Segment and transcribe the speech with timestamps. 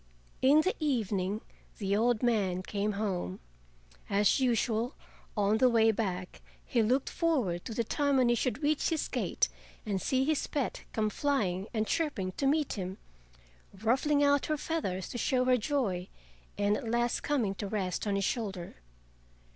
[0.41, 1.41] In the evening
[1.77, 3.39] the old man came home.
[4.09, 4.95] As usual,
[5.37, 9.07] on the way back he looked forward to the time when he should reach his
[9.07, 9.47] gate
[9.85, 12.97] and see his pet come flying and chirping to meet him,
[13.79, 16.07] ruffling out her feathers to show her joy,
[16.57, 18.77] and at last coming to rest on his shoulder.